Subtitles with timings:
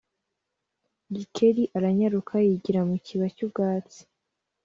[1.15, 3.99] Gikeli aranyaruka yigira mu kiba cy’ubwatsi